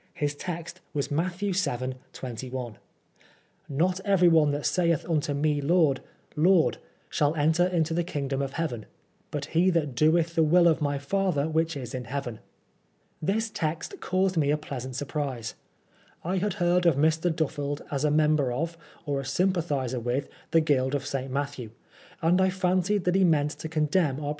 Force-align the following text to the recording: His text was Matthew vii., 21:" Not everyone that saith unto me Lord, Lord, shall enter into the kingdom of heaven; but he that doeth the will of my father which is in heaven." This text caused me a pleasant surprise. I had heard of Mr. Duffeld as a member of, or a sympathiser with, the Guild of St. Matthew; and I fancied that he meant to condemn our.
His 0.15 0.33
text 0.33 0.81
was 0.95 1.11
Matthew 1.11 1.53
vii., 1.53 1.93
21:" 2.11 2.79
Not 3.69 3.99
everyone 4.03 4.49
that 4.49 4.65
saith 4.65 5.07
unto 5.07 5.35
me 5.35 5.61
Lord, 5.61 6.01
Lord, 6.35 6.79
shall 7.07 7.35
enter 7.35 7.67
into 7.67 7.93
the 7.93 8.03
kingdom 8.03 8.41
of 8.41 8.53
heaven; 8.53 8.87
but 9.29 9.45
he 9.53 9.69
that 9.69 9.93
doeth 9.93 10.33
the 10.33 10.41
will 10.41 10.67
of 10.67 10.81
my 10.81 10.97
father 10.97 11.47
which 11.47 11.77
is 11.77 11.93
in 11.93 12.05
heaven." 12.05 12.39
This 13.21 13.51
text 13.51 13.99
caused 13.99 14.37
me 14.37 14.49
a 14.49 14.57
pleasant 14.57 14.95
surprise. 14.95 15.53
I 16.23 16.37
had 16.37 16.53
heard 16.55 16.87
of 16.87 16.95
Mr. 16.95 17.29
Duffeld 17.31 17.83
as 17.91 18.03
a 18.03 18.09
member 18.09 18.51
of, 18.51 18.79
or 19.05 19.19
a 19.19 19.23
sympathiser 19.23 19.99
with, 19.99 20.27
the 20.49 20.61
Guild 20.61 20.95
of 20.95 21.05
St. 21.05 21.29
Matthew; 21.31 21.69
and 22.23 22.41
I 22.41 22.49
fancied 22.49 23.03
that 23.03 23.13
he 23.13 23.23
meant 23.23 23.51
to 23.51 23.69
condemn 23.69 24.19
our. 24.19 24.29